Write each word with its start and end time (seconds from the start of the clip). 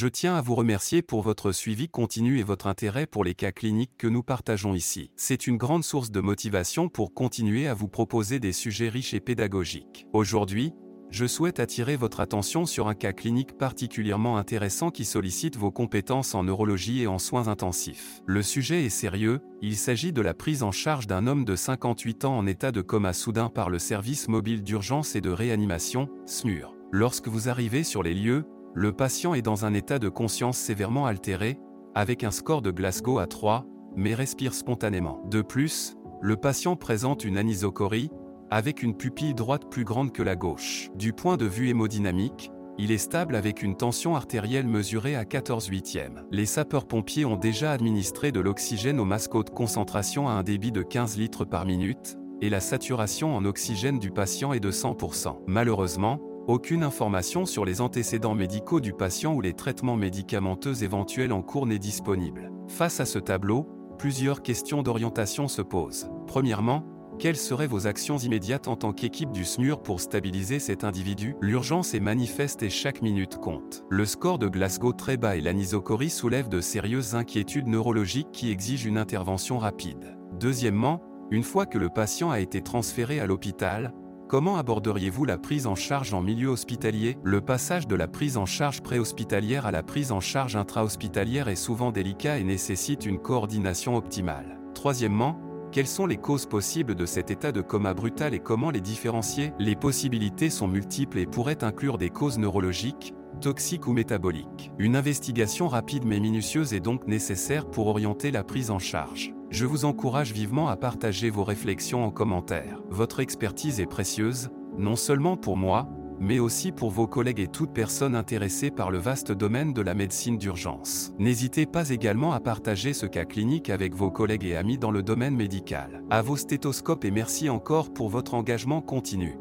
Je 0.00 0.06
tiens 0.06 0.36
à 0.36 0.40
vous 0.40 0.54
remercier 0.54 1.02
pour 1.02 1.22
votre 1.22 1.50
suivi 1.50 1.88
continu 1.88 2.38
et 2.38 2.44
votre 2.44 2.68
intérêt 2.68 3.04
pour 3.04 3.24
les 3.24 3.34
cas 3.34 3.50
cliniques 3.50 3.96
que 3.98 4.06
nous 4.06 4.22
partageons 4.22 4.74
ici. 4.74 5.10
C'est 5.16 5.48
une 5.48 5.56
grande 5.56 5.82
source 5.82 6.12
de 6.12 6.20
motivation 6.20 6.88
pour 6.88 7.12
continuer 7.12 7.66
à 7.66 7.74
vous 7.74 7.88
proposer 7.88 8.38
des 8.38 8.52
sujets 8.52 8.90
riches 8.90 9.12
et 9.12 9.18
pédagogiques. 9.18 10.06
Aujourd'hui, 10.12 10.72
je 11.10 11.26
souhaite 11.26 11.58
attirer 11.58 11.96
votre 11.96 12.20
attention 12.20 12.64
sur 12.64 12.86
un 12.86 12.94
cas 12.94 13.12
clinique 13.12 13.58
particulièrement 13.58 14.36
intéressant 14.36 14.92
qui 14.92 15.04
sollicite 15.04 15.56
vos 15.56 15.72
compétences 15.72 16.36
en 16.36 16.44
neurologie 16.44 17.02
et 17.02 17.08
en 17.08 17.18
soins 17.18 17.48
intensifs. 17.48 18.20
Le 18.24 18.42
sujet 18.42 18.84
est 18.84 18.90
sérieux, 18.90 19.40
il 19.62 19.76
s'agit 19.76 20.12
de 20.12 20.22
la 20.22 20.32
prise 20.32 20.62
en 20.62 20.70
charge 20.70 21.08
d'un 21.08 21.26
homme 21.26 21.44
de 21.44 21.56
58 21.56 22.24
ans 22.24 22.38
en 22.38 22.46
état 22.46 22.70
de 22.70 22.82
coma 22.82 23.12
soudain 23.12 23.48
par 23.48 23.68
le 23.68 23.80
service 23.80 24.28
mobile 24.28 24.62
d'urgence 24.62 25.16
et 25.16 25.20
de 25.20 25.30
réanimation, 25.30 26.08
SMUR. 26.24 26.76
Lorsque 26.92 27.26
vous 27.26 27.48
arrivez 27.48 27.82
sur 27.82 28.04
les 28.04 28.14
lieux, 28.14 28.46
le 28.74 28.92
patient 28.92 29.34
est 29.34 29.42
dans 29.42 29.64
un 29.64 29.74
état 29.74 29.98
de 29.98 30.08
conscience 30.08 30.58
sévèrement 30.58 31.06
altéré, 31.06 31.58
avec 31.94 32.24
un 32.24 32.30
score 32.30 32.62
de 32.62 32.70
Glasgow 32.70 33.18
à 33.18 33.26
3, 33.26 33.66
mais 33.96 34.14
respire 34.14 34.54
spontanément. 34.54 35.22
De 35.30 35.42
plus, 35.42 35.96
le 36.20 36.36
patient 36.36 36.76
présente 36.76 37.24
une 37.24 37.38
anisocorie, 37.38 38.10
avec 38.50 38.82
une 38.82 38.96
pupille 38.96 39.34
droite 39.34 39.70
plus 39.70 39.84
grande 39.84 40.12
que 40.12 40.22
la 40.22 40.36
gauche. 40.36 40.90
Du 40.94 41.12
point 41.12 41.36
de 41.36 41.46
vue 41.46 41.68
hémodynamique, 41.68 42.50
il 42.78 42.92
est 42.92 42.98
stable 42.98 43.34
avec 43.34 43.62
une 43.62 43.76
tension 43.76 44.14
artérielle 44.14 44.68
mesurée 44.68 45.16
à 45.16 45.24
14 45.24 45.66
huitièmes. 45.66 46.22
Les 46.30 46.46
sapeurs-pompiers 46.46 47.24
ont 47.24 47.36
déjà 47.36 47.72
administré 47.72 48.30
de 48.30 48.38
l'oxygène 48.38 49.00
au 49.00 49.04
masque 49.04 49.32
de 49.32 49.50
concentration 49.50 50.28
à 50.28 50.32
un 50.32 50.44
débit 50.44 50.70
de 50.70 50.82
15 50.82 51.18
litres 51.18 51.44
par 51.44 51.66
minute, 51.66 52.16
et 52.40 52.48
la 52.48 52.60
saturation 52.60 53.34
en 53.34 53.44
oxygène 53.44 53.98
du 53.98 54.12
patient 54.12 54.52
est 54.52 54.60
de 54.60 54.70
100%. 54.70 55.38
Malheureusement, 55.48 56.20
aucune 56.48 56.82
information 56.82 57.44
sur 57.44 57.66
les 57.66 57.82
antécédents 57.82 58.34
médicaux 58.34 58.80
du 58.80 58.94
patient 58.94 59.34
ou 59.34 59.42
les 59.42 59.52
traitements 59.52 59.96
médicamenteux 59.96 60.82
éventuels 60.82 61.32
en 61.32 61.42
cours 61.42 61.66
n'est 61.66 61.78
disponible. 61.78 62.50
Face 62.68 63.00
à 63.00 63.04
ce 63.04 63.18
tableau, 63.18 63.68
plusieurs 63.98 64.42
questions 64.42 64.82
d'orientation 64.82 65.46
se 65.46 65.60
posent. 65.60 66.10
Premièrement, 66.26 66.84
quelles 67.18 67.36
seraient 67.36 67.66
vos 67.66 67.86
actions 67.86 68.16
immédiates 68.16 68.66
en 68.66 68.76
tant 68.76 68.92
qu'équipe 68.92 69.30
du 69.30 69.44
SMUR 69.44 69.82
pour 69.82 70.00
stabiliser 70.00 70.58
cet 70.58 70.84
individu? 70.84 71.34
L'urgence 71.42 71.92
est 71.92 72.00
manifeste 72.00 72.62
et 72.62 72.70
chaque 72.70 73.02
minute 73.02 73.36
compte. 73.36 73.84
Le 73.90 74.06
score 74.06 74.38
de 74.38 74.48
Glasgow 74.48 74.92
très 74.92 75.18
bas 75.18 75.36
et 75.36 75.42
l'anisocorie 75.42 76.10
soulève 76.10 76.48
de 76.48 76.62
sérieuses 76.62 77.14
inquiétudes 77.14 77.66
neurologiques 77.66 78.30
qui 78.32 78.50
exigent 78.50 78.86
une 78.86 78.98
intervention 78.98 79.58
rapide. 79.58 80.16
Deuxièmement, 80.40 81.02
une 81.30 81.42
fois 81.42 81.66
que 81.66 81.76
le 81.76 81.90
patient 81.90 82.30
a 82.30 82.40
été 82.40 82.62
transféré 82.62 83.20
à 83.20 83.26
l'hôpital, 83.26 83.92
Comment 84.28 84.58
aborderiez-vous 84.58 85.24
la 85.24 85.38
prise 85.38 85.66
en 85.66 85.74
charge 85.74 86.12
en 86.12 86.20
milieu 86.20 86.48
hospitalier? 86.48 87.16
Le 87.24 87.40
passage 87.40 87.88
de 87.88 87.96
la 87.96 88.06
prise 88.06 88.36
en 88.36 88.44
charge 88.44 88.82
préhospitalière 88.82 89.64
à 89.64 89.70
la 89.70 89.82
prise 89.82 90.12
en 90.12 90.20
charge 90.20 90.54
intra-hospitalière 90.54 91.48
est 91.48 91.56
souvent 91.56 91.92
délicat 91.92 92.38
et 92.38 92.44
nécessite 92.44 93.06
une 93.06 93.20
coordination 93.20 93.96
optimale. 93.96 94.60
Troisièmement, 94.74 95.40
quelles 95.72 95.86
sont 95.86 96.04
les 96.04 96.18
causes 96.18 96.44
possibles 96.44 96.94
de 96.94 97.06
cet 97.06 97.30
état 97.30 97.52
de 97.52 97.62
coma 97.62 97.94
brutal 97.94 98.34
et 98.34 98.38
comment 98.38 98.70
les 98.70 98.82
différencier? 98.82 99.54
Les 99.58 99.76
possibilités 99.76 100.50
sont 100.50 100.68
multiples 100.68 101.20
et 101.20 101.26
pourraient 101.26 101.64
inclure 101.64 101.96
des 101.96 102.10
causes 102.10 102.36
neurologiques, 102.36 103.14
toxiques 103.40 103.86
ou 103.86 103.94
métaboliques. 103.94 104.72
Une 104.78 104.96
investigation 104.96 105.68
rapide 105.68 106.04
mais 106.04 106.20
minutieuse 106.20 106.74
est 106.74 106.80
donc 106.80 107.06
nécessaire 107.06 107.64
pour 107.64 107.86
orienter 107.86 108.30
la 108.30 108.44
prise 108.44 108.70
en 108.70 108.78
charge. 108.78 109.32
Je 109.50 109.64
vous 109.64 109.86
encourage 109.86 110.32
vivement 110.32 110.68
à 110.68 110.76
partager 110.76 111.30
vos 111.30 111.44
réflexions 111.44 112.04
en 112.04 112.10
commentaire. 112.10 112.82
Votre 112.90 113.20
expertise 113.20 113.80
est 113.80 113.86
précieuse, 113.86 114.50
non 114.76 114.94
seulement 114.94 115.38
pour 115.38 115.56
moi, 115.56 115.88
mais 116.20 116.38
aussi 116.38 116.70
pour 116.70 116.90
vos 116.90 117.06
collègues 117.06 117.40
et 117.40 117.48
toute 117.48 117.72
personne 117.72 118.14
intéressée 118.14 118.70
par 118.70 118.90
le 118.90 118.98
vaste 118.98 119.32
domaine 119.32 119.72
de 119.72 119.80
la 119.80 119.94
médecine 119.94 120.36
d'urgence. 120.36 121.12
N'hésitez 121.18 121.64
pas 121.64 121.88
également 121.88 122.32
à 122.32 122.40
partager 122.40 122.92
ce 122.92 123.06
cas 123.06 123.24
clinique 123.24 123.70
avec 123.70 123.94
vos 123.94 124.10
collègues 124.10 124.44
et 124.44 124.56
amis 124.56 124.78
dans 124.78 124.90
le 124.90 125.02
domaine 125.02 125.36
médical. 125.36 126.02
À 126.10 126.20
vos 126.20 126.36
stéthoscopes 126.36 127.06
et 127.06 127.10
merci 127.10 127.48
encore 127.48 127.92
pour 127.94 128.10
votre 128.10 128.34
engagement 128.34 128.82
continu. 128.82 129.38